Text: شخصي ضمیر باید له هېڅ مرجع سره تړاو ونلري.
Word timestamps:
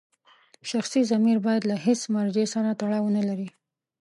شخصي 0.69 1.01
ضمیر 1.11 1.37
باید 1.45 1.63
له 1.69 1.75
هېڅ 1.85 2.01
مرجع 2.15 2.45
سره 2.53 2.77
تړاو 2.81 3.03
ونلري. 3.05 3.47